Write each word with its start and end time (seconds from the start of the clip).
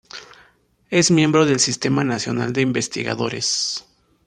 Es 0.89 1.11
miembro 1.11 1.45
del 1.45 1.59
Sistema 1.59 2.03
Nacional 2.03 2.53
de 2.53 2.61
Investigadores. 2.61 3.85